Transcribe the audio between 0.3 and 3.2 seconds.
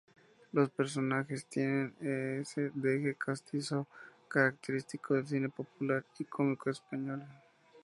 Los personajes tienen ese deje